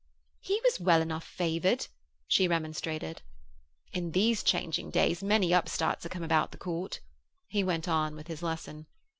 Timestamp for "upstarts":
5.53-6.07